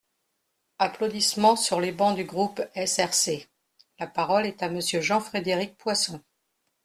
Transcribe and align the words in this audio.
(Applaudissements 0.79 1.55
sur 1.55 1.79
les 1.79 1.91
bancs 1.91 2.15
du 2.15 2.23
groupe 2.23 2.59
SRC.) 2.73 3.47
La 3.99 4.07
parole 4.07 4.47
est 4.47 4.63
à 4.63 4.69
Monsieur 4.69 4.99
Jean-Frédéric 4.99 5.77
Poisson. 5.77 6.19